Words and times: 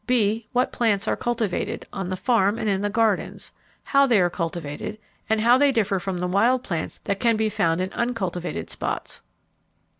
(b) 0.07 0.47
What 0.51 0.71
plants 0.71 1.07
are 1.07 1.15
cultivated 1.15 1.85
on 1.93 2.09
the 2.09 2.17
farm 2.17 2.57
and 2.57 2.67
in 2.67 2.81
the 2.81 2.89
gardens, 2.89 3.51
how 3.83 4.07
they 4.07 4.19
are 4.19 4.31
cultivated, 4.31 4.97
and 5.29 5.41
how 5.41 5.59
they 5.59 5.71
differ 5.71 5.99
from 5.99 6.17
the 6.17 6.25
wild 6.25 6.63
plants 6.63 6.99
that 7.03 7.19
can 7.19 7.37
be 7.37 7.49
found 7.49 7.79
in 7.79 7.93
uncultivated 7.93 8.71
spots. 8.71 9.21